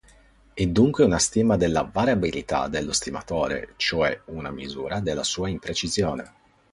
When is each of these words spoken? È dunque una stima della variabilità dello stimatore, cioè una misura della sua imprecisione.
È 0.55 0.65
dunque 0.65 1.03
una 1.03 1.19
stima 1.19 1.57
della 1.57 1.83
variabilità 1.83 2.67
dello 2.67 2.91
stimatore, 2.91 3.73
cioè 3.77 4.19
una 4.29 4.49
misura 4.49 4.99
della 4.99 5.21
sua 5.23 5.47
imprecisione. 5.47 6.33